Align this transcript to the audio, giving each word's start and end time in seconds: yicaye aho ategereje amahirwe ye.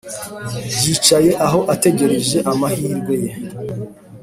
yicaye 0.81 1.31
aho 1.45 1.59
ategereje 1.73 2.37
amahirwe 2.51 3.15
ye. 3.23 3.31